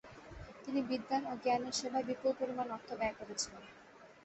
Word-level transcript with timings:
তিনি 0.63 0.79
বিদ্বান 0.89 1.21
ও 1.25 1.33
জ্ঞানের 1.43 1.77
সেবায় 1.79 2.05
বিপুল 2.09 2.31
পরিমাণ 2.39 2.67
অর্থ 2.75 2.89
ব্যয় 2.99 3.15
করেছিলেন। 3.19 3.63